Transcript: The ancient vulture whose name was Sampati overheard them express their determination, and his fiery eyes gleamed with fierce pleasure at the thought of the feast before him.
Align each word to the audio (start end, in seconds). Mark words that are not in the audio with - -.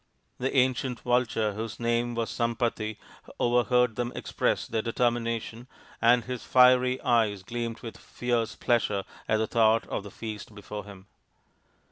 The 0.39 0.57
ancient 0.57 1.01
vulture 1.01 1.53
whose 1.53 1.79
name 1.79 2.15
was 2.15 2.31
Sampati 2.31 2.97
overheard 3.39 3.97
them 3.97 4.11
express 4.15 4.65
their 4.65 4.81
determination, 4.81 5.67
and 6.01 6.23
his 6.23 6.43
fiery 6.43 6.99
eyes 7.03 7.43
gleamed 7.43 7.81
with 7.81 7.97
fierce 7.99 8.55
pleasure 8.55 9.03
at 9.29 9.37
the 9.37 9.45
thought 9.45 9.85
of 9.89 10.01
the 10.01 10.09
feast 10.09 10.55
before 10.55 10.85
him. 10.85 11.05